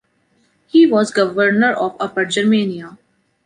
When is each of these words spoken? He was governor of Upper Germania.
He 0.65 0.87
was 0.87 1.11
governor 1.11 1.73
of 1.73 1.95
Upper 1.99 2.25
Germania. 2.25 2.97